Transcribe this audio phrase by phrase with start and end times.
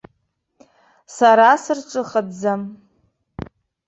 [1.15, 2.61] Сара сырҿыхатәӡам.